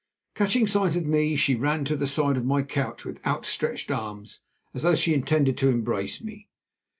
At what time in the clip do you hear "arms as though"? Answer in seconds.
3.91-4.95